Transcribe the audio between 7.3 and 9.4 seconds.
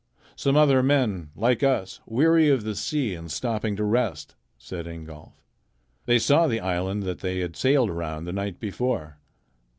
had sailed around the night before.